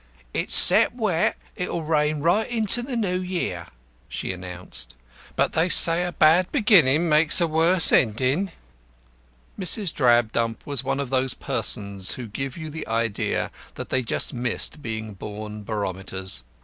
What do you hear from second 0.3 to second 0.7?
"It's